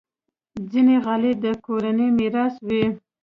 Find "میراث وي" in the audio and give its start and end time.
2.17-2.83